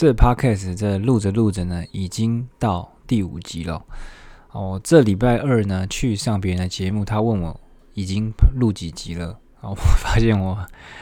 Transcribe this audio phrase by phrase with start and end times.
[0.00, 3.84] 这 podcast 这录着录着呢，已经到第五集了。
[4.52, 7.60] 哦，这礼拜二呢去上别人的节目，他问我
[7.94, 9.36] 已经录几集了。
[9.60, 10.56] 哦， 我发现我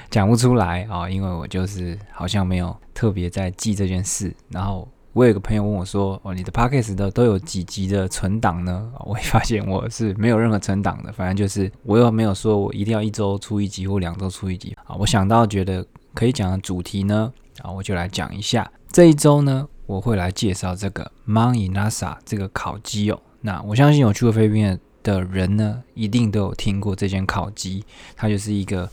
[0.09, 4.35] 讲不出来啊，因为我就是好像没有特别在记这件事。
[4.49, 14.97] 然后我有个朋友问我说：“哦，你的 podcast 的都有几集的存档呢？”我会发现我是没有任何存档的，反正就是我又没有说我一定要一周出一集或两周出一集啊。
[14.99, 18.67] 我想到觉得可以讲的主题呢，啊，我就来讲一下。
[18.97, 23.21] 这一周呢，我会来介绍这个 Mount Inasa 这个烤鸡哦。
[23.43, 27.85] 那我相信有去过菲律宾的人呢，一定都有听过这间烤鸡，
[28.17, 28.89] 它就是一个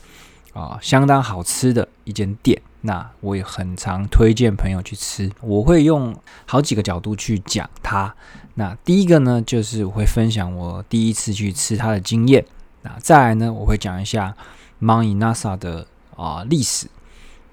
[0.51, 2.61] 啊相当好吃的一间店。
[2.81, 5.31] 那我也很常推荐朋友去吃。
[5.39, 6.13] 我会用
[6.45, 8.13] 好几个角度去讲它。
[8.55, 12.45] 那第一个呢，就是我会分享我第一次去吃它的经验。
[12.81, 14.35] 那再来呢，我会讲一下
[14.81, 16.87] Mount Inasa 的啊历史。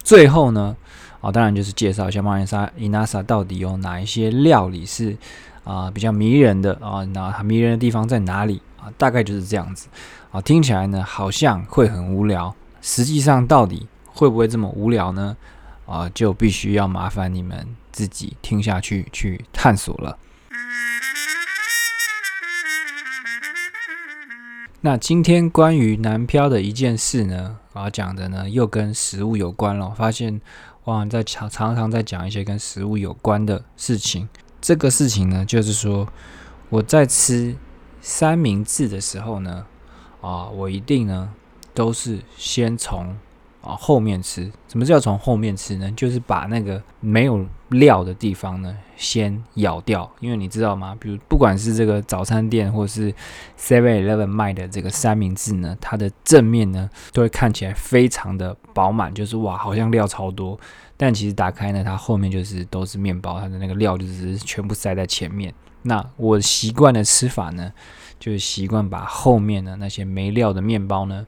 [0.03, 0.77] 最后呢。
[1.21, 5.15] 啊，当然就是介绍一下马尼沙伊纳萨到底有哪一些料理是
[5.65, 8.89] 啊比较迷人的啊，那迷人的地方在哪里啊？
[8.97, 9.89] 大概就是这样子
[10.33, 15.37] 啊，听起来呢好像会很无聊，实际上到底会不会这么无聊呢？
[15.85, 20.17] 啊，就必须要麻烦你们自己听下去去探索了。
[24.81, 30.41] 那今天关于南漂的一件事呢，我要讲的呢又跟食物有关了，发现。
[30.85, 34.29] 哇，在常常常在讲一些跟食物有关的事情。
[34.61, 36.09] 这个事情呢，就是说
[36.69, 37.57] 我在吃
[38.01, 39.67] 三明治的时候呢，
[40.21, 41.33] 啊，我一定呢
[41.75, 43.17] 都是先从。
[43.63, 45.93] 啊，后面吃，什么叫从后面吃呢？
[45.93, 50.11] 就是把那个没有料的地方呢，先咬掉。
[50.21, 50.97] 因为你知道吗？
[50.99, 53.13] 比如不管是这个早餐店或是
[53.59, 60.59] Seven Eleven 卖的这个三明治呢，它的正面呢都会看起来非常的饱满，就是哇，好像料超多。
[60.97, 65.53] 但其实打开呢，它后面就是都是面包，它的那个料就是全部塞在前面。
[65.83, 67.73] 那我习惯的吃法呢，
[68.19, 71.27] 就是习惯把后面的那些没料的面包呢。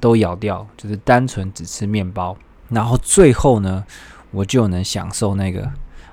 [0.00, 2.36] 都咬掉，就是单纯只吃面包，
[2.68, 3.84] 然后最后呢，
[4.30, 5.70] 我就能享受那个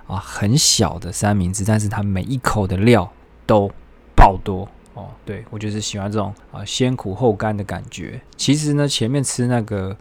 [0.08, 3.12] 啊很小的三明治，但是它每一口的料
[3.46, 3.72] 都
[4.16, 5.10] 爆多哦。
[5.26, 8.20] 对我就是喜欢这种啊先苦后甘的感觉。
[8.36, 9.96] 其实呢，前面吃那个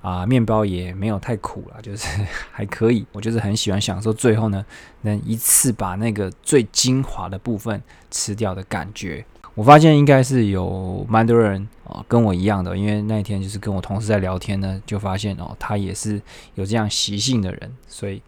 [0.00, 2.06] 啊面包也没有太苦了，就是
[2.50, 3.06] 还可以。
[3.12, 4.64] 我就是很喜欢享受最后呢，
[5.02, 9.24] 能一次把那个最精华的部分吃掉的感觉。
[9.54, 16.20] 我发现应该是有蛮多人啊跟我一样的，因为那一天就是跟我同事在聊天呢，就发现哦，他也是
[16.54, 18.22] 有这样习性的人，所以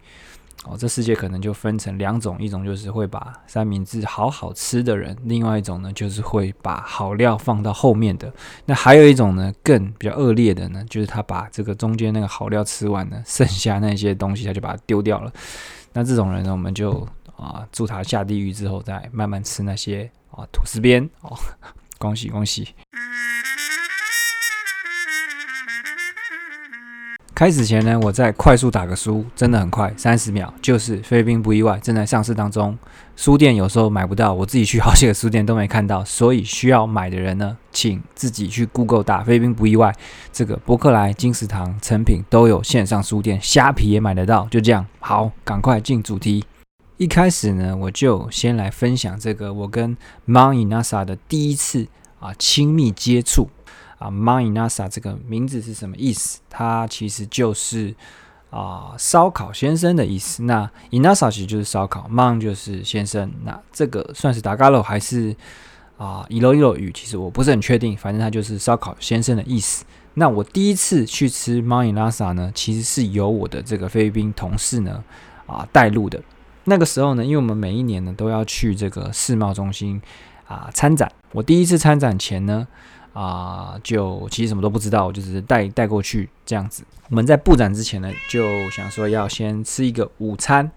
[0.65, 8.31] 哦，这世界可能就分成两种，一种就是会把三明治好好吃的人，另外一种呢就是会把好料放到后面的。
[8.65, 15.31] 那还有一种呢更比较恶劣的呢，就是他把这个中间那个好料吃完了，剩下那些东西他就把它丢掉了。
[15.93, 20.11] 那这种人呢，我们就啊祝他下地狱之后再慢慢吃那些。
[20.31, 21.33] 啊，吐司边哦，
[21.97, 22.67] 恭 喜恭喜！
[27.35, 32.77] 开始前呢，我再快速打个书，真的很快，三十秒，就是菲律宾不意外正在上市当中。
[33.17, 39.93] 书店有时候买不到，我自己去好几个书店都没看到， 所以需要买的人呢，请自己去 Google 打菲律宾不意外，
[40.31, 44.47] 这个伯克莱、金石堂、成品都有线上书店，虾皮也买得到。
[44.49, 46.45] 就这样，好，赶快进主题。
[46.95, 51.85] 一开始呢，我就先来分享这个我跟 Mount Inasa 的第一次
[52.21, 53.49] 啊亲密接触
[53.97, 54.09] 啊。
[54.09, 56.39] Mount Inasa 这个名字是什么意思？
[56.49, 57.95] 它其实就是
[58.49, 60.43] 啊烧烤先生的意思。
[60.43, 63.31] 那 Inasa 其实就是烧烤，Mount 就是先生。
[63.43, 65.35] 那这个算是达嘎罗还是
[65.97, 66.91] 啊伊洛伊洛语？
[66.93, 69.85] 其实我不是很确定，反正它就是烧烤先生的意思。
[70.17, 75.03] 那我第一次去吃 Mount Inasa 呢，其实是由我的这个菲律宾同事呢
[75.45, 76.21] 啊带路的。
[76.63, 80.01] 那个时候呢，因为我们每一年呢都要去这个世贸中心
[80.47, 81.11] 啊参展。
[81.31, 82.65] 我第一次参展前呢，
[83.15, 86.83] 啊，就其实什么都不知道，就是带带过去这样子。
[87.09, 90.69] 我们在布展之前呢，就想说要先吃一个午餐。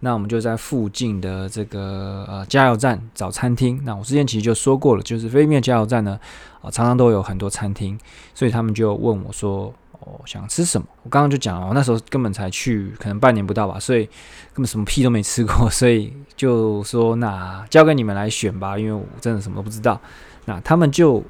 [0.00, 3.80] 那我们就在附近的这个呃加油站找餐厅。
[3.84, 6.18] 那我之前其实就说过了，就是飞面加油站呢
[6.60, 7.96] 啊常常都有很多餐厅，
[8.34, 9.72] 所以他们就问我说。
[10.04, 10.86] 哦，想吃什么？
[11.04, 14.04] 我刚刚就讲了，我那时候根本才去，可能半年不到吧，所以
[14.52, 20.00] 根本什么屁都没吃过，所以就说那交给你们来选吧，因为我真的什么都不知道。
[20.46, 21.22] 那他们就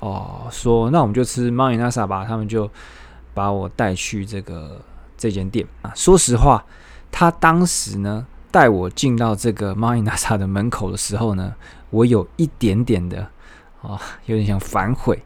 [0.00, 2.24] 哦说，那我们就吃 m a n a s a 吧。
[2.24, 2.68] 他们就
[3.32, 4.80] 把我带去这个
[5.16, 5.92] 这间店啊。
[5.94, 6.64] 说实话，
[7.12, 11.54] 他当时呢带我进到这个 m a n a s a 的门口的时候呢，
[11.90, 13.28] 我有一点点的
[13.82, 15.22] 啊，有点想反悔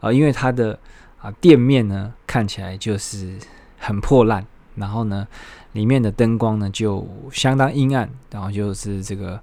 [0.00, 0.78] 啊，因为他的
[1.20, 1.30] 啊。
[1.40, 3.36] 店面呢看起来就是
[3.78, 4.44] 很破烂，
[4.76, 5.26] 然后呢
[5.72, 9.40] 里面的灯光呢就相当阴暗，然后就是这个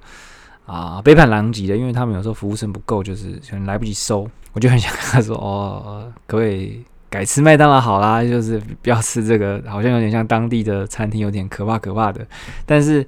[0.66, 4.30] 啊杯盘狼藉的，因为他们有时候服务生不够，就是可能来不及收。
[4.54, 12.26] 我就很想跟他说：“哦，各位改吃麦当劳好啦，就是不要吃这个，好像有点像当地的餐厅，有点可怕可怕的。”
[12.66, 13.06] 但是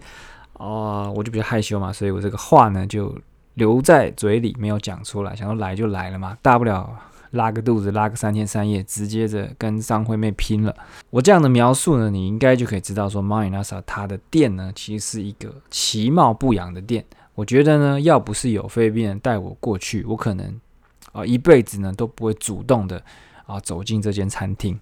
[0.54, 3.16] 哦，我就比较害羞嘛，所以我这个话呢就
[3.54, 6.90] 留在嘴里没有讲出来，想说来就来了嘛，大不了。
[7.32, 10.74] 拉个肚子，拉个三天三夜，直接着跟张惠妹拼了。
[11.10, 17.04] 我这样的描述呢，你应该就可以知道说，Marinasa 它的店呢，其实是一个其貌不扬的店。
[17.36, 20.60] 我觉得呢，要不是有菲律宾人带我过去，我可能
[21.12, 23.02] 啊一辈子呢都不会主动的
[23.46, 24.80] 啊走进这间餐厅。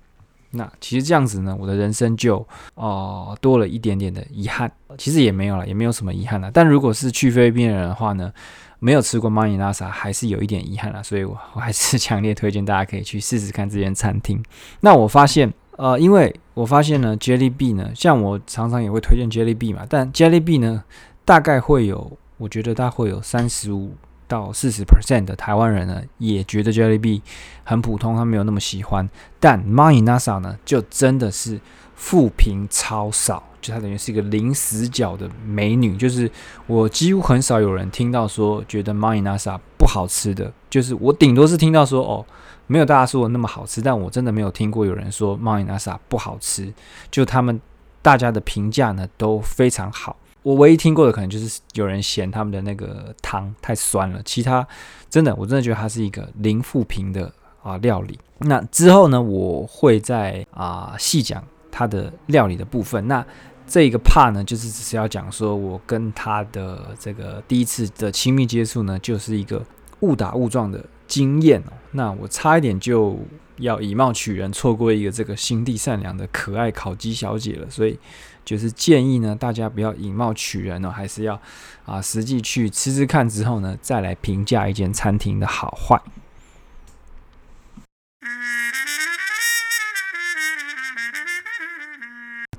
[0.51, 4.71] 那其实这样子呢，我的人生就哦多了一点点的遗憾。
[4.97, 6.51] 其实也没有了，也没有什么遗憾了。
[6.51, 8.31] 但如果是去菲律宾人的话呢？
[8.79, 14.43] 没有吃过 Manila 沙还是有一点遗憾了，所以我我还是 强烈推荐大家可以去试试看这间餐厅。
[14.81, 20.83] 那我发现，呃，因为我发现呢，Jelly B 呢，像我常常也会推荐 Jelly B 嘛，但 Jelly B 呢，
[21.23, 22.11] 大概会有，
[22.43, 23.95] 我觉得它会有三十五
[24.27, 27.21] 到四十 percent 的台湾人呢，也觉得 Jelly B
[27.63, 29.09] 很普通，他没有那么喜欢。
[29.39, 31.57] 但 m a n i Nasa 呢，就真的是
[31.95, 33.41] 负评超少。
[33.61, 36.29] 就它等于是一个零死角的美女，就是
[36.67, 42.25] 我几乎很少有人听到说觉得 Marinasa 不好吃的，就是我顶多是听到说哦，
[42.67, 46.73] 没有大家说的那么好吃，但我真的没有听过有人说 Marinasa 不好吃，
[47.09, 47.61] 就他们
[48.01, 50.17] 大家的评价呢都非常好。
[50.43, 54.67] 我唯一听过的可能就是有人嫌他们的那个汤太酸了，其他
[55.09, 57.31] 真的我真的觉得它是一个零负评的
[57.61, 58.19] 啊料理。
[58.39, 63.07] 那之后呢，我会在啊细讲它的料理的部分。
[63.07, 63.25] 那
[63.65, 69.65] 这一个 part 呢，就是只是要讲说，我跟他的这个第一次的亲密接触呢，就是一个
[70.01, 71.63] 误打误撞的经验。
[71.91, 73.17] 那我差一点就
[73.57, 77.69] 要以貌取人，错过一个这个心地善良的可爱烤鸡小姐了。
[77.69, 77.97] 所以
[78.45, 81.39] 就是建议呢，大家不要以貌取人哦，还是要
[81.85, 86.01] 啊实际去吃吃看之后呢，再来评价一间餐厅的好坏。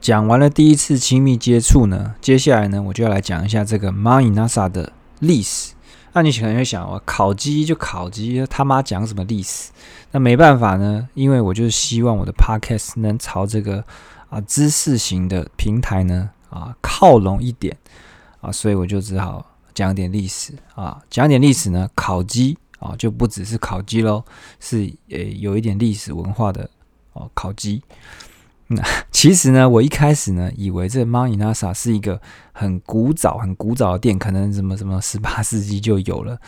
[0.00, 5.72] 讲完了第一次亲密接触呢，接下来呢，我就要来讲一下这个 Marinasa 的历史。
[6.12, 9.72] 那你可能会想，我烤鸡就烤鸡，他妈讲什么历史？
[10.12, 13.82] 那没办法呢，因为我就是希望我的 Podcast 能朝这个
[14.34, 17.76] 啊知识型的平台呢啊靠拢一点
[18.40, 24.24] 啊，所以我就只好讲点历史啊，讲点历史呢，烤鸡啊就不只是烤鸡喽，
[24.58, 26.68] 是呃有一点历史文化的
[27.12, 27.80] 哦，烤鸡。
[28.66, 28.82] 那
[29.12, 32.20] 其实呢，我一开始呢，以为这 Marinasa 是一个
[32.50, 36.40] 很古早、很古早的店，可能什么什么十八世纪就有了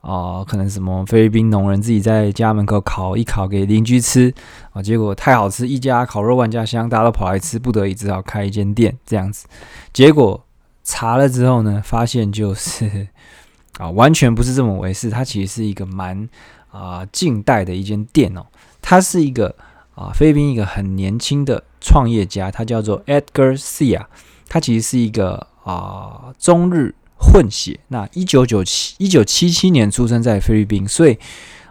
[0.00, 4.32] 哦，可能什么菲律宾农人自己在家门口烤一烤给邻居吃
[4.72, 9.46] 啊，结果太好吃，一家烤肉万家香，大家都跑来吃，不得已只好开一间店这样子。
[9.92, 10.44] 结果
[10.84, 13.08] 查了之后呢，发现就是
[13.78, 16.28] 啊，完全不是这么回事，它其实是一个蛮
[16.70, 18.46] 啊近代的一间店哦，
[18.80, 19.54] 它是一个。
[19.98, 24.04] 啊，菲律宾一个很年轻的创业家，他叫做 Edgar Sia，
[24.48, 27.78] 他其实是一个啊中日混血。
[27.88, 31.18] 那一九九七一九七七年出生在菲律宾，所以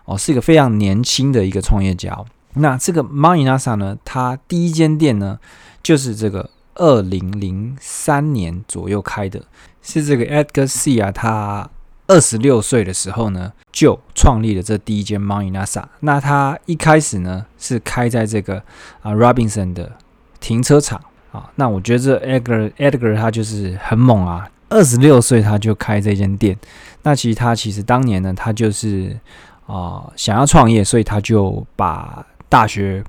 [0.05, 2.17] 哦是一个非常年轻的一个创业家。
[2.53, 5.39] 那这个 Marinasa 呢，他第一间店呢
[5.81, 9.44] 就是这个二零零三年左右开的，
[9.81, 11.69] 是这个 Edgar C 啊他。
[12.10, 15.83] 二十六岁的时候呢，就创立了这第一间 Marinasa。
[16.00, 18.63] 那他一开始呢是开在这个
[19.01, 19.91] 啊 Robinson 的
[20.39, 21.01] 停车场
[21.33, 21.51] 啊。
[21.55, 26.57] 那我觉得这 Edgar Edgar 他就是很猛啊，二十六岁他就开这间店。
[27.03, 29.17] 那其实他其实当年呢，他就是
[29.65, 33.03] 啊想要创业，所以他就把大学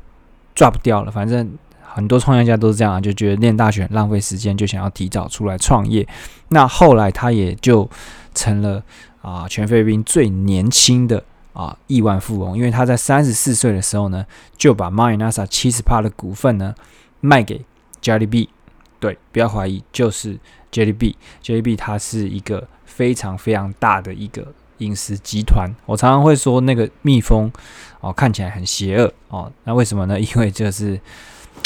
[0.54, 1.10] drop 掉了。
[1.10, 1.50] 反正
[1.82, 6.06] 很多创业家都是这样，就觉得念大学很浪费时间，就想要提早出来创业。
[6.48, 7.88] 那后来他也就。
[8.34, 8.80] 成了
[9.20, 11.20] 啊，全菲律宾最年轻的
[11.54, 14.24] 啊亿万富翁，因为他在三十四岁的时候呢，
[14.56, 16.72] 就把 Marinasa 七十帕的股份呢
[17.20, 17.64] 卖给
[18.00, 18.48] Jelly B。
[19.00, 20.38] 对，不要怀疑，就是
[20.72, 21.16] Jelly B。
[21.42, 24.46] Jelly B 它是一个非常非常大的一个
[24.78, 25.70] 饮食集团。
[25.86, 27.50] 我常常会说那个蜜蜂
[28.00, 29.52] 哦，看起来很邪恶哦。
[29.64, 30.18] 那为什么呢？
[30.18, 31.00] 因为就是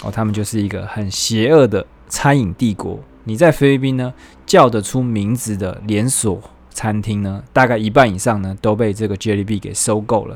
[0.03, 2.99] 哦，他们就是一个很邪恶的餐饮帝国。
[3.25, 4.13] 你在菲律宾呢
[4.47, 6.41] 叫得出名字的连锁。
[6.75, 10.35] 餐厅呢，大概一半以上呢都被这个 Jelly B 给收购了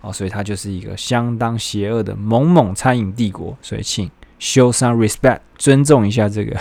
[0.00, 3.54] 哦，所以它就是一个相当邪恶的猛猛餐饮帝国。
[3.60, 6.58] 所以请 show some respect，尊重一下这个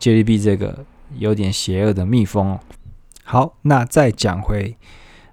[0.00, 0.84] JDB 这个
[1.16, 2.60] 有点邪恶的蜜蜂哦。
[3.24, 4.76] 好，那再讲回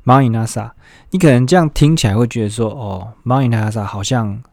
[0.04, 0.72] Marinasa，
[1.12, 4.44] 你可能这样听起来会觉得说，哦，Marinasa 好像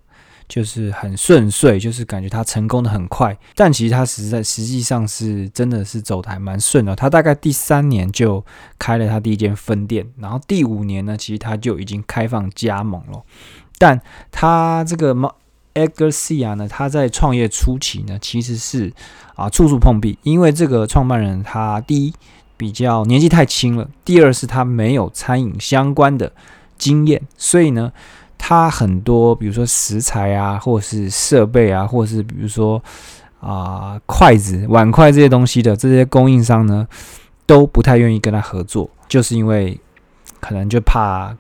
[0.49, 3.37] 就是很顺遂，就是感觉他成功的很快。
[3.55, 6.95] 但其实他实在实际上是真的是走的还蛮顺的。
[6.95, 8.45] 他大概第三年就
[8.79, 13.23] 开了他第一间分店，然后第五年呢，其实他就已经开放加盟了。
[13.79, 14.01] 但
[14.31, 15.33] 他这个 Edgar
[15.75, 18.93] Edgar C 啊呢，他在创业初期呢，其实是
[19.35, 22.13] 啊处处碰壁，因为这个创办人他第一
[22.59, 26.31] 比较年纪太轻了，第二是他没有餐饮相关的
[26.77, 27.91] 经验，所以呢，
[28.37, 32.83] 他很多比如说食材啊，或是设备啊，或是比如说
[33.41, 36.87] 啊筷子、碗筷这些东西的这些供应商呢，
[37.47, 39.81] 都不太愿意跟他合作，就是因为
[40.39, 41.35] 可能就怕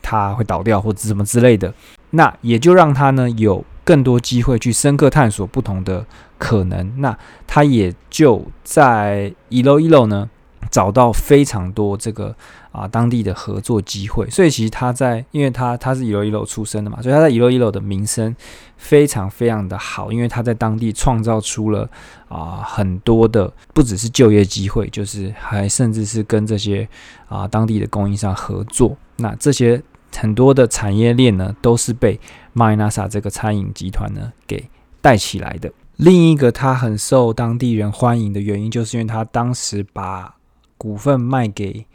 [0.00, 1.74] 他会倒掉或者什么之类的，
[2.10, 3.62] 那也就让他呢有。
[3.84, 6.04] 更多机会去深刻探索不同的
[6.38, 10.30] 可能，那他也就在一楼一楼呢
[10.70, 12.34] 找到非常多这个
[12.72, 18.34] 啊当地的合作机会，所以其实他在，因为他他是一楼一楼出身的嘛，所以他在一楼一楼的名声
[18.78, 21.88] 非常非常的好，因为他在当地创造出了
[22.28, 26.88] 啊很多的不只是就业机会，就是还甚至是跟这些
[27.28, 29.82] 啊当地的供应商合作，那这些。
[30.16, 32.20] 很多的产业链呢，都是被
[32.54, 34.68] Marinasa 这个餐饮集团呢给
[35.00, 35.72] 带起来的。
[35.96, 40.36] 另一个他很受当地人欢迎的原因，就是因为他当时把
[40.76, 41.86] 股份卖给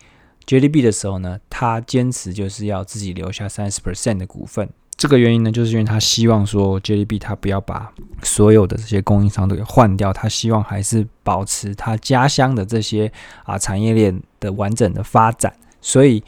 [0.45, 4.69] JDB 的时候呢，他坚持就是要自己留下三十 percent 的股份。
[4.95, 13.11] 这个原因呢，就是因为他希望说 JDB 他不要把所有的这些供应商都给换掉，他希望还是保持他家乡的这些
[13.43, 16.23] 啊产业链的完整的发展，所以。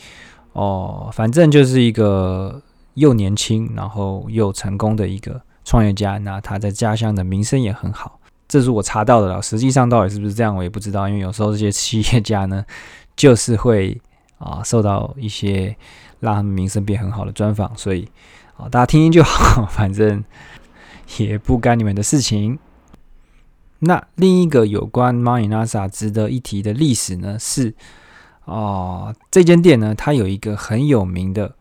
[0.53, 2.61] 哦，反正就是一个
[2.95, 6.17] 又年轻，然后又成功的一个创业家。
[6.17, 9.41] 那他在家乡的名声也很好，这是我查到的了。
[9.41, 11.07] 实际上到底是不是这样，我也不知道。
[11.07, 12.65] 因为有时候这些企业家呢，
[13.15, 14.01] 就是会
[14.39, 15.73] 啊受到一些
[16.19, 18.09] 让他们名声变很好的专访，所以
[18.57, 20.21] 啊大家听听就好，反正
[21.17, 22.59] 也不干你们的事情。
[23.79, 27.73] 那另一个有关 Marinasa 值得一提的历史呢是。
[28.51, 31.55] 哦，这间店呢，它有一个很有名的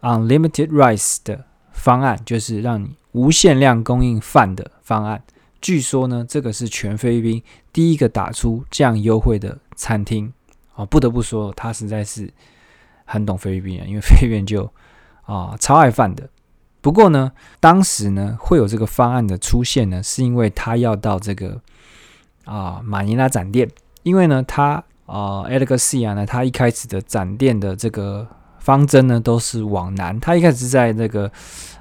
[0.00, 5.22] unlimited rice 的方案，就是让你无限量供应饭的方案。
[5.60, 7.42] 据说呢，这个是全菲律宾
[7.74, 10.32] 第一个打出这样优惠的餐厅。
[10.76, 12.32] 哦，不得不说，他实在是
[13.04, 14.64] 很懂菲律宾人，因为菲律宾就
[15.26, 16.26] 啊超爱饭的。
[16.80, 17.30] 不过呢，
[17.60, 21.60] 当时呢会有这个方案的出现呢，是因为他要到这个
[22.46, 23.68] 啊马尼拉展店，
[24.04, 24.82] 因为呢他。
[25.10, 28.26] 啊 e d g a r C 啊，呢，他一开始的展店的这个
[28.60, 30.18] 方针呢，都是往南。
[30.20, 31.30] 他一开始在那个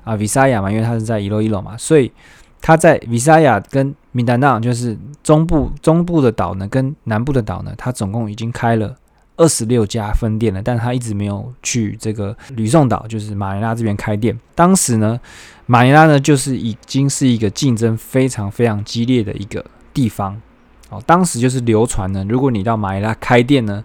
[0.04, 2.12] 啊 Visaya 嘛，因为他是在一楼一楼嘛，所以
[2.60, 8.96] 他在 Visaya 跟米丹纳，就是中部中部的岛呢，跟南部的岛呢，他总共已经开了
[9.38, 14.38] 二十六家分店了，但他一直没有去这个吕宋岛，就是马尼拉这边开店。
[14.56, 15.20] 当时呢，
[15.68, 20.42] 马尼拉呢，就是已经是一个竞争非常非常激烈的一个地方。
[20.90, 23.84] 哦，当时就是流传呢，如果你到马尼拉开店呢，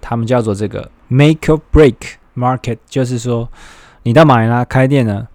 [0.00, 1.94] 他们叫做这个 make or break
[2.36, 3.48] market，就是说
[4.02, 5.28] 你到马尼拉开店呢，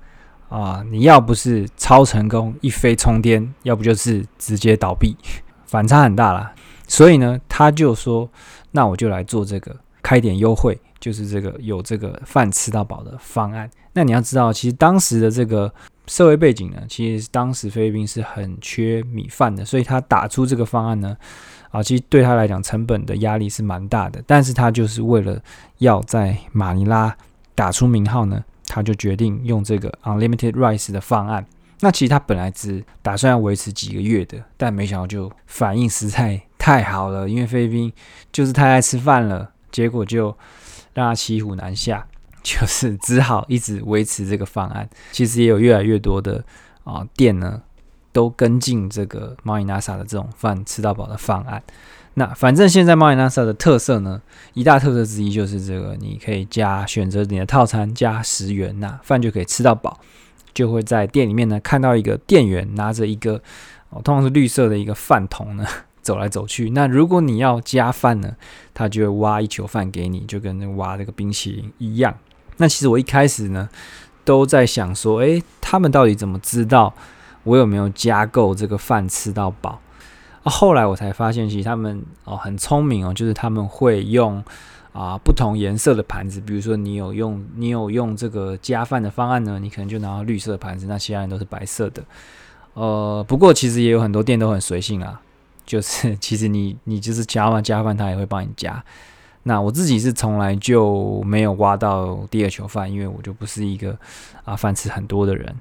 [0.49, 5.15] 啊，你要不是超成功一飞冲天，要不就是直接倒闭，
[5.65, 6.53] 反差很大啦。
[6.87, 8.29] 所以呢，他就说，
[8.71, 13.69] 那我就来做这个开点优惠，就是这个有这个饭吃到饱的方案。
[13.93, 15.73] 那你要知道，其实当时的这个。
[16.07, 21.17] 社会背景呢，其实当时菲律宾是很缺米饭的，所以他打出这个方案呢，
[21.71, 24.23] 啊，其实对他来讲成本的压力是蛮大的。
[24.27, 25.41] 但是他就是为了
[25.79, 27.15] 要在马尼拉
[27.53, 31.45] 打出名号呢，他就决定用这个 unlimited rice 的方案。
[31.81, 37.93] 那其实他本来只打算要维持几个月的，但没想到就反应实在太好了，因为菲律宾
[38.31, 40.35] 就是太爱吃饭了，结果就
[40.93, 42.07] 让他骑虎难下。
[42.45, 44.87] 就是只好一直维持这个方案。
[45.11, 46.45] 其实也有越来越多的
[46.83, 47.63] 啊店呢，
[48.13, 51.63] 都跟进这个猫眼 NASA 的这种饭吃到饱的方案。
[52.13, 54.21] 那反正现在猫眼 NASA 的特色呢，
[54.53, 59.99] 一大特色之一就是这个，你可以加选择你的套餐加十元，那饭就可以吃到饱。
[60.53, 63.41] 就会在店里面呢看到一个店员拿着一个
[63.89, 65.65] 哦，通常是绿色的一个饭桶呢
[66.01, 66.69] 走来走去。
[66.69, 68.33] 那如果你要加饭呢，
[68.73, 72.15] 他就会挖一球饭给你，就跟那挖这个冰淇淋一样。
[72.57, 73.69] 那其实我一开始呢，
[74.23, 76.93] 都在想说，诶，他们到底怎么知道
[77.43, 79.79] 我有没有加够这个饭吃到饱？
[80.43, 84.43] 后来我才发现，其实他们哦很聪明哦，就是他们会用
[84.93, 92.03] 啊不同颜色的盘子，比如说你有用你有用这个加饭的方案呢，你可能就拿到绿色的盘子，那其他人都是白色的。
[92.75, 95.19] 呃，不过其实也有很多店都很随性啊，
[95.65, 98.83] 就是 其实你你就是加完加饭，他也会帮你加。
[99.47, 103.95] 那我自己是从来就没有挖到第二球饭，因为我就不是一个
[104.43, 105.55] 啊饭吃很多的人。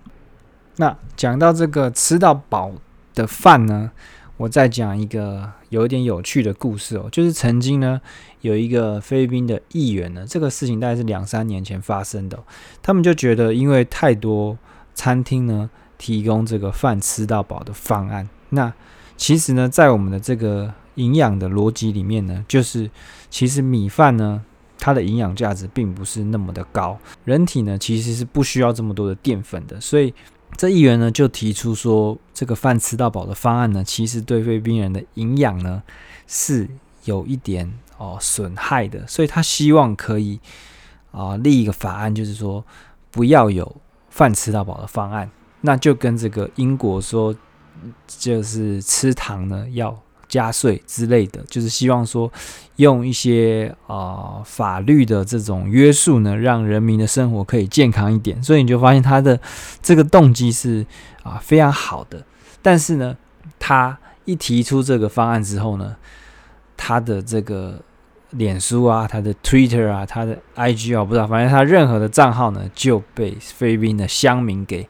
[0.76, 2.73] 那讲到这个吃到饱
[3.14, 3.91] 的饭呢，
[4.38, 8.00] 我再讲一个有一点有趣的故事哦，就是曾经呢
[8.41, 12.43] 有一个菲律宾的议员呢，这个事情大概是两三年前发生的，
[12.83, 14.57] 他们就觉得因为太多
[14.95, 18.73] 餐厅呢提供这个饭吃到饱的方案，那
[19.17, 22.91] 其实呢在我们的这个营养的逻辑里面呢，就是
[23.31, 24.43] 其实米饭呢。
[24.77, 30.13] 它的营养价值并不是那么的高，人体呢其实是不需要这么多的淀粉的，所以
[30.59, 35.83] 这议员呢就提出说，这个饭吃到饱的方案呢，其实对菲律宾人的营养呢
[36.27, 36.69] 是
[37.05, 40.39] 有一点哦损害的，所以他希望可以
[41.13, 42.63] 啊立一个法案，就是说
[43.11, 43.77] 不要有
[44.11, 45.31] 饭吃到饱的方案，
[45.63, 47.35] 那就跟这个英国说，
[48.07, 49.99] 就是吃糖呢要。
[50.28, 52.31] 加税之类的，就是希望说
[52.76, 58.43] 用一些啊法律的这种约束呢，让人民的生活可以健康一点。
[58.43, 59.38] 所以你就发现他的
[59.83, 60.85] 这个动机是
[61.23, 62.23] 啊非常好的。
[62.62, 63.16] 但是呢，
[63.59, 65.95] 他一提出这个方案之后呢，
[66.76, 67.81] 他的这个
[68.31, 74.88] 脸书啊、他的 Twitter 啊、他的 IG 啊，不知道，反正他任何的账号呢就被菲律宾的乡民给。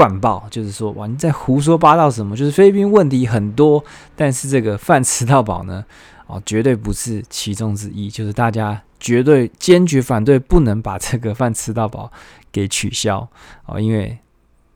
[0.00, 2.34] 啊，灌爆就是说，哇，你在胡说八道什么？
[2.34, 3.84] 就是菲律宾问题很多，
[4.16, 5.84] 但是这个饭吃到饱呢，
[6.26, 8.08] 哦，绝对不是其中之一。
[8.08, 12.10] 就是大家绝对坚决反对，不能把这个饭吃到饱
[12.50, 13.28] 给取消
[13.66, 14.18] 哦，因为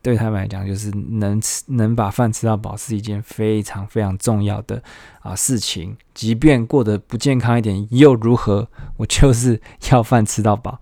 [0.03, 4.83] 对他们来讲，就是能吃能把饭吃到饱是一件非常非常重要的
[5.21, 5.97] 啊事情。
[6.13, 8.69] 即便过得不健康一点又如何？
[8.99, 10.79] 我就是要饭吃到饱。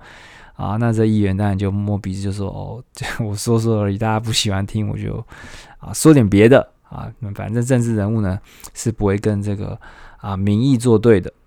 [0.62, 2.80] 啊，那这议员当然就摸鼻子就说：“哦，
[3.18, 5.12] 我说说而已，大家不喜欢听，我就
[5.80, 7.10] 啊说点别的啊。
[7.34, 8.38] 反正政治人物呢
[8.72, 9.76] 是不会跟这个
[10.18, 11.32] 啊民意作对的。”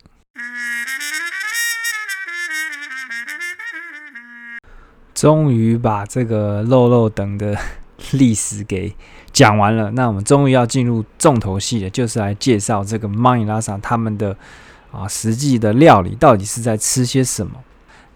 [5.15, 7.57] 终于把这个漏漏等的
[8.11, 8.93] 历史给
[9.31, 14.35] 讲完了，那我们终于要进入重头戏了，就是来介绍这个 m 尼拉萨他们的
[14.91, 17.53] 啊实际的料理到底是在吃些什么。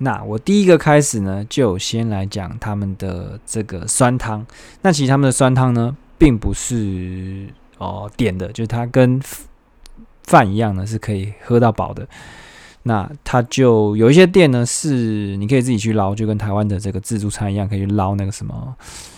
[0.02, 4.46] 那我第一个开始呢，就先来讲他们的这个酸汤。
[4.82, 9.20] 那其实他们的酸汤呢，并不是哦点的，就是它跟
[10.24, 12.08] 饭一样呢，是可以喝到饱的。
[12.84, 18.74] 那它就有一些店呢，是你可以自己去捞，就跟台湾的这个自助餐一样，可以去捞那个什么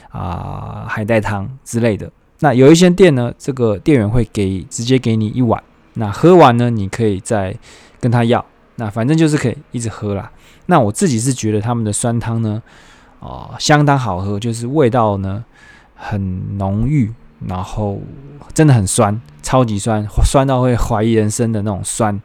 [0.09, 2.11] 啊海带汤之类的。
[2.39, 5.63] 那有一些店呢，这个店员会给直接给你一碗，
[5.93, 7.55] 那喝完呢，你可以再
[7.99, 8.43] 跟他要。
[8.81, 10.31] 那反正就是可以一直喝啦。
[10.65, 12.59] 那我自己是觉得他们的酸汤呢，
[13.19, 15.45] 哦，相当好喝，就是味道呢
[15.93, 17.13] 很浓郁，
[17.47, 18.01] 然后
[18.55, 22.19] 真的很酸，超级酸，酸到会怀疑人生的那种酸。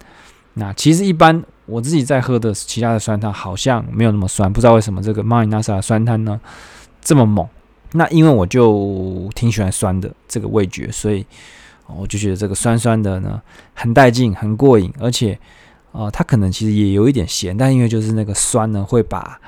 [0.54, 6.40] 那其实一般我自己在喝的其他的酸汤好像没有那么酸，不知道为什么这个 m 尼 n a s a 酸汤呢
[7.02, 7.46] 这么猛。
[7.92, 11.26] 那因为我就挺喜欢酸的这个味觉，所以
[11.86, 13.42] 我就觉得这个酸酸的呢
[13.74, 15.38] 很带劲，很过瘾，而且。
[15.96, 19.40] 哦，它可能其实也有一点咸，但因为就是那个酸呢，会把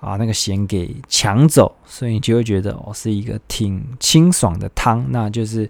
[0.00, 5.06] 啊那个咸给抢走，所以你就会觉得哦是一个挺清爽的汤。
[5.10, 5.64] 那就是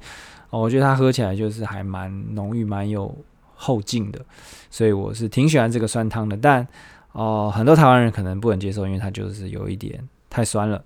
[0.49, 3.15] 哦，我觉得它喝起来就是还蛮浓郁、蛮有
[3.55, 4.25] 后劲的，
[4.71, 6.35] 所以我是挺喜欢这个酸汤的。
[6.35, 6.67] 但
[7.13, 10.83] 哦，很多台湾人可能不能接受，因为它就是有一点太酸了。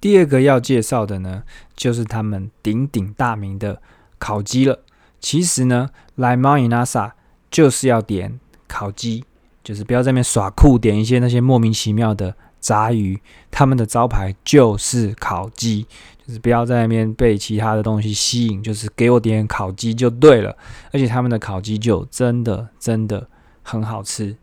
[0.00, 1.44] 第二个要介绍的呢，
[1.76, 3.80] 就是他们鼎鼎大名的
[4.18, 4.80] 烤鸡了。
[5.20, 7.14] 其实呢，来马伊纳萨。
[7.50, 9.24] 就是要点烤鸡，
[9.64, 13.20] 就是不要在那边耍酷，点一些那些莫名其妙的杂鱼。
[13.50, 15.86] 他们的招牌就是烤鸡，
[16.24, 20.56] 就是不要在那边被其他的东西吸引，就是给我点烤鸡就对了。
[20.92, 23.26] 而且他们的烤鸡就真的真的
[23.62, 24.36] 很好吃。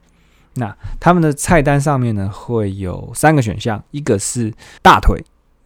[0.55, 5.23] 那他们的菜单上面呢会有三个选项，一个是大腿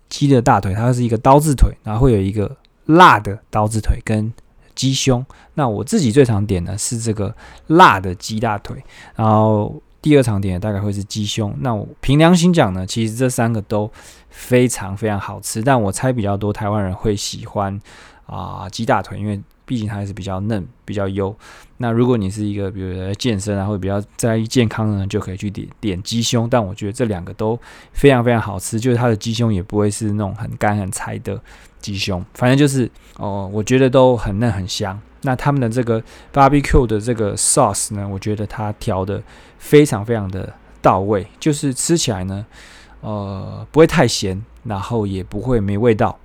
[0.10, 4.32] 鸡的大腿，它是一个刀字腿，然后会有一个辣的刀字腿跟。
[4.76, 7.34] 鸡胸，那我自己最常点的是这个
[7.68, 8.76] 辣的鸡大腿，
[9.16, 11.54] 然后第二常点的大概会是鸡胸。
[11.60, 13.92] 那我凭良心讲呢，其实这三个都
[14.30, 17.80] 非常非常好吃，但我猜比较多台湾人会喜欢
[18.26, 19.40] 啊鸡大腿，因为
[19.72, 21.34] 毕竟它还是比较嫩、比较优。
[21.78, 26.50] 那如果你是一个比如健身啊，或者比较在意健康的呢，就可以去点点鸡胸。
[26.50, 27.58] 但我觉得这两个都
[27.94, 31.42] 非常非常好吃，就是它的鸡胸也不会是那种很干很柴的。
[31.80, 35.00] 鸡胸，反正就是哦，我觉得都很嫩很香。
[35.22, 36.04] 那他们的这个
[36.34, 39.24] barbecue 的这个 sauce 呢，我觉得它调的
[39.58, 42.46] 非常非常的到位，就是吃起来呢，
[43.00, 46.20] 呃，不会太咸，然后也不会没味道。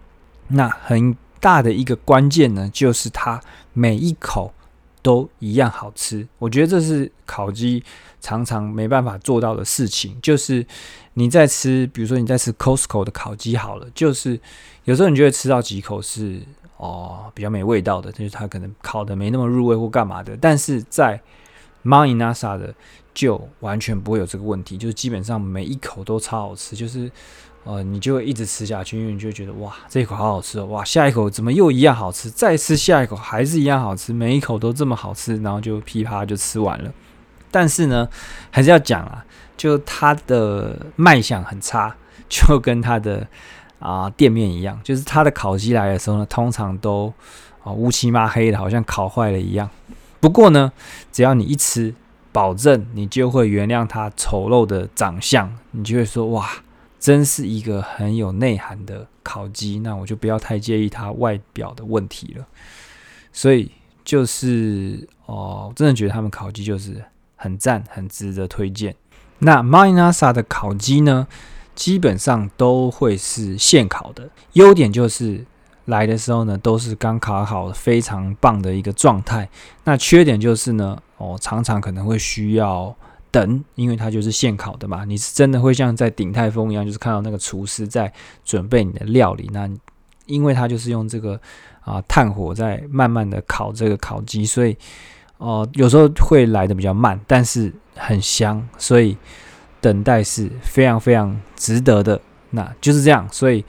[0.48, 3.40] 那很大的一个关键呢，就是它
[3.72, 4.52] 每一口
[5.00, 6.26] 都一样好吃。
[6.40, 7.84] 我觉得这是烤鸡
[8.20, 10.66] 常常没办法做到的事情，就是
[11.14, 14.40] 你在吃，比如说你在吃 Costco 的烤鸡好了，就是
[14.86, 16.42] 有时候你就会吃到几口是
[16.78, 21.20] 哦比较没味道的，就是它可能烤的没那么入味或干嘛的，但是在
[21.82, 22.74] m a i Nasa 的
[23.14, 27.08] 就完全不会有这个问题，就是基本上每一口都超好吃，就是
[27.66, 36.90] 呃你就会一直吃下去，因为你就觉得哇这一口好好吃哦，哇下一口怎么又一样好吃，再吃下一口还是一样好吃，每一口都这么好吃，然后就噼啪就吃完了。
[37.50, 38.08] 但是呢，
[38.50, 39.24] 还是要讲啊，
[39.56, 41.94] 就它的卖相很差，
[42.28, 43.26] 就跟它的
[43.78, 47.12] 啊店面一样，就是它的烤鸡来的时候呢，通常都
[47.64, 49.68] 啊乌漆抹黑的，好像烤坏了一样。
[50.20, 50.72] 不过呢，
[51.10, 51.94] 只要你一吃，
[52.32, 56.48] 保证你就会原谅它丑陋的长相，你就会说哇，
[56.98, 59.78] 真是一个很有内涵的烤鸡。
[59.80, 62.46] 那我就不要太介意它外表的问题了。
[63.32, 63.70] 所以
[64.04, 67.04] 就是哦，真的觉得他们烤鸡就是
[67.36, 68.94] 很赞，很值得推荐。
[69.38, 71.26] 那 Minasa 的烤鸡呢，
[71.74, 75.44] 基本上都会是现烤的，优点就是。
[75.86, 79.48] 来的时候呢，都是刚烤好，非常棒的一个状态。
[79.84, 82.92] 那缺点就是呢，哦，常常可能会需要
[83.30, 85.04] 等，因为它就是现烤的嘛。
[85.04, 88.12] 你是真的会像在鼎泰丰一样，就是看到那个厨师在
[88.44, 89.48] 准备你的料理。
[89.52, 89.68] 那
[90.26, 91.40] 因为它就是用这个
[91.80, 94.76] 啊炭火在慢慢的烤这个烤鸡，所以
[95.38, 99.16] 哦有时候会来的比较慢，但是很香，所以
[99.80, 102.20] 等待是非常非常值得的。
[102.50, 103.64] 那就是这样，所以。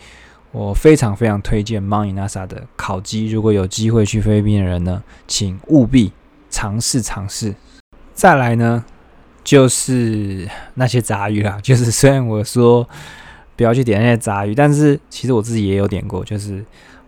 [0.54, 6.12] 我非常非常推荐 m o n i Nasa 的烤鸡，如果有机会去菲律宾的人呢，请务必
[6.50, 7.54] 尝试尝试。
[8.14, 8.84] 再来呢，
[9.48, 12.86] 就是那些杂鱼啦， 就是虽然我说
[13.56, 16.62] 不要去点那些杂鱼，但是其实我自己也有点过，就是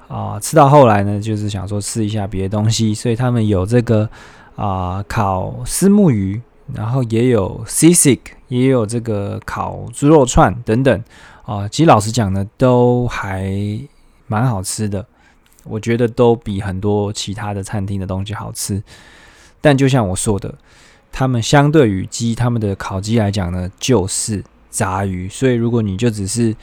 [0.07, 4.09] 啊，吃到后来呢，就是想说试一下别的东西，所以他们有这个
[4.55, 6.41] 啊烤丝木鱼，
[6.73, 11.03] 然后也有 sisig，也有这个烤猪肉串等等。
[11.43, 13.51] 啊，其实老实讲呢，都还
[14.27, 15.05] 蛮好吃的。
[15.65, 18.81] 我觉得都比很多其他的餐厅的东西好吃。
[19.59, 20.55] 但就像我说的，
[21.11, 25.27] 他们相对于鸡，他们的烤鸡来讲呢，就是杂鱼。
[25.27, 26.55] 所以如果你就只是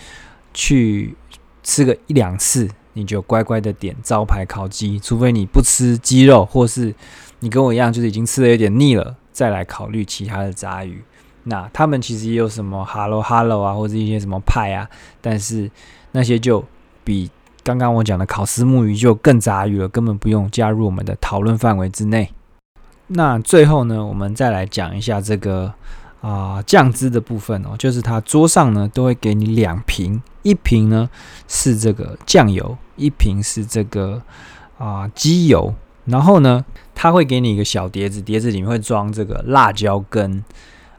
[0.54, 1.14] 去
[1.62, 6.94] 吃个一两次，你就乖乖的点招牌烤鸡，除非你不吃鸡肉，或是
[7.40, 11.02] 你跟我一样，就是已经吃的有点腻了，再来考虑其他的杂鱼。
[11.44, 14.88] 那他们其实也有什么 Hello Hello 啊，或者一些什么派啊，
[15.20, 15.70] 但是
[16.12, 16.64] 那些就
[17.04, 17.30] 比
[17.62, 22.30] 刚刚我讲的烤丝木鱼就更杂鱼了，根本不用加入我们的讨论范围之内。
[23.09, 25.73] 那最后呢，我们再来讲一下这个
[26.21, 31.09] 啊酱汁的部分哦，就是它桌上呢都会给你两瓶，一瓶呢
[31.47, 34.23] 是这个酱油，一瓶是这个
[34.79, 35.75] 啊鸡油，
[36.07, 36.64] 然后呢
[36.95, 40.45] 它会给你一个小碟子，碟子里面会装这个辣椒跟。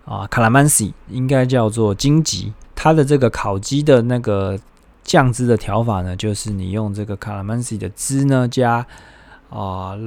[0.09, 2.53] 啊，卡拉曼西应该叫做荆棘。
[2.73, 4.57] 它的这个烤鸡的那个
[5.03, 8.87] 酱汁的调法呢，就是你用这个卡拉曼西的汁呢，加
[9.49, 9.97] 啊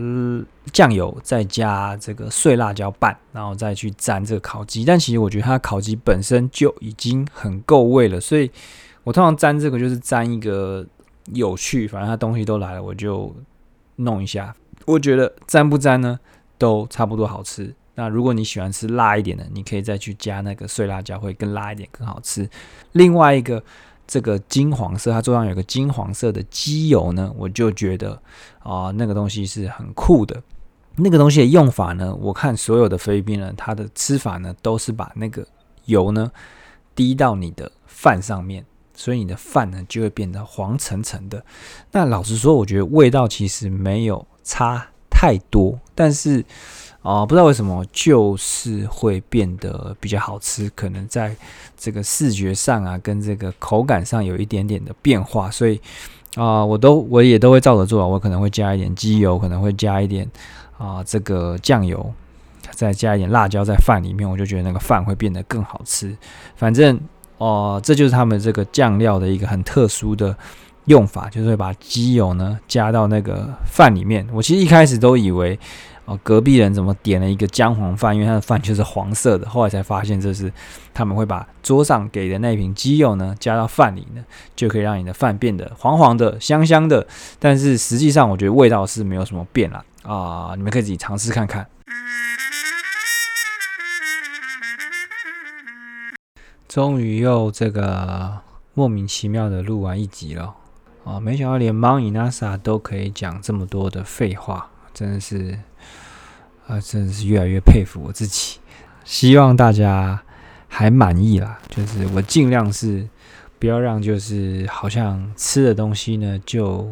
[0.72, 4.84] 酱油，再加这个碎辣椒瓣，然后再去蘸这个烤鸡。
[4.84, 8.50] 但其实我觉得它烤鸡本身就已经很够味了，所以
[9.04, 10.86] 我通常沾这个就是沾一个
[11.32, 13.34] 有趣，反正它东西都来了，我就
[13.96, 14.54] 弄一下。
[14.86, 16.18] 我觉得沾不沾呢，
[16.56, 17.74] 都差不多好吃。
[17.96, 22.48] 那如果你喜欢吃辣一点的，你可以再去加那个碎辣椒，会更辣一点，更好吃。
[22.92, 23.62] 另外一个，
[24.10, 28.20] 这个金黄色，它桌上有个金黄色的机油呢，我就觉得
[28.58, 30.42] 啊，那个东西是很酷的。
[30.96, 35.46] 那个东西的用法呢，我看所有的菲律宾人他的吃法呢，都是把那个
[35.84, 36.28] 油呢
[36.92, 41.44] 滴到你的饭上面，所以你的饭呢就会变得黄澄澄的。
[41.92, 46.44] 那老实说，我觉得味道其实没有差太多，但是。
[47.02, 51.34] 啊，不知道为什么，就是会变得比较好吃，可能在
[51.74, 55.80] 这个视觉上啊，跟这个口感上有一点点的变化，所以
[56.34, 60.30] 啊，我都我也都会照着做，我可能会加一点鸡油，可能会加一点
[60.76, 62.12] 啊这个酱油，
[62.72, 66.14] 再加一点辣椒在饭里面，我就觉得那个饭会变得更好吃。
[66.54, 67.00] 反正
[67.38, 70.36] 哦，这就是他们这个酱料的一个很特殊的
[70.84, 74.28] 用法，就是会把鸡油呢加到那个饭里面。
[74.34, 75.58] 我其实一开始都以为。
[76.10, 78.12] 哦，隔壁人怎么点了一个姜黄饭？
[78.12, 79.48] 因为他的饭就是黄色的。
[79.48, 80.52] 后来才发现，这是
[80.92, 84.24] 他们会把桌上给的那瓶鸡油呢加到饭里呢，
[84.56, 87.06] 就可以让你的饭变得黄黄的、香香的。
[87.38, 90.52] 但是实际上，我觉得味道是没有什么变了啊！
[90.56, 91.68] 你们可以自己尝试看看。
[96.66, 98.40] 终于又这个
[98.74, 100.56] 莫名其妙的录完一集了
[101.04, 101.20] 啊！
[101.20, 105.60] 没想到连 Money NASA 都可以讲这么多的废话，真的是。
[106.70, 108.60] 啊，真的是越来越佩服我自己。
[109.04, 110.22] 希望大家
[110.68, 113.08] 还满意啦，就是我尽量是
[113.58, 116.88] 不要让就是好像吃的东西呢就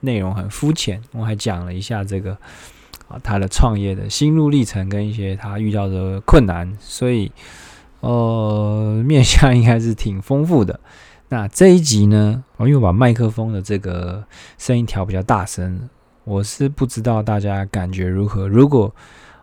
[0.00, 1.02] 内容很肤浅。
[1.10, 2.38] 我还讲了一下这个
[3.08, 7.32] 啊他的创业的心路历程跟一些他遇到的困难，所以
[7.98, 10.78] 呃面向应该是挺丰富的。
[11.30, 14.24] 那这一集呢，我因为把麦克风的这个
[14.56, 15.88] 声音调比较大声，
[16.26, 18.48] 我是不知道大家感觉如何。
[18.48, 18.92] 如果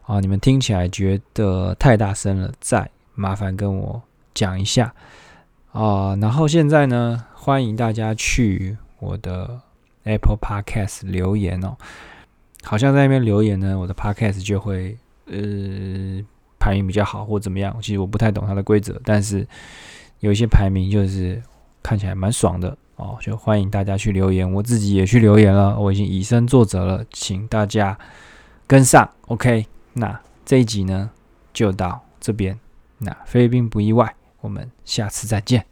[0.05, 4.01] 啊你们听起来觉得太大声了，再麻烦跟我
[4.33, 4.93] 讲一下
[5.71, 6.13] 啊。
[6.21, 9.61] 然后现在呢，欢迎大家去我的
[10.03, 11.77] Apple Podcast 留言哦。
[12.63, 16.21] 好像在那边留言呢，我的 Podcast 就会呃
[16.59, 17.73] 排名比较好或怎么样。
[17.81, 19.47] 其实我不太懂它的规则，但是
[20.19, 21.41] 有一些排名就是。
[21.85, 27.97] 看起来蛮爽的哦，就欢迎大家去留言，我自己也去留言了，我已经以身作则了，请大家
[28.65, 29.65] 跟上，OK？
[29.91, 31.11] 那这一集呢
[31.51, 32.57] 就到这边，
[32.99, 35.65] 那非兵不意外，我们下次再见。